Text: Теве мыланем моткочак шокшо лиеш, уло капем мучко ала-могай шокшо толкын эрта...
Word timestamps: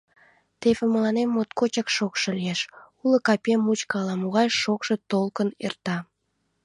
Теве 0.61 0.83
мыланем 0.93 1.29
моткочак 1.35 1.87
шокшо 1.95 2.29
лиеш, 2.39 2.59
уло 3.03 3.17
капем 3.27 3.59
мучко 3.65 3.95
ала-могай 4.01 4.47
шокшо 4.61 4.95
толкын 5.11 5.49
эрта... 5.65 5.97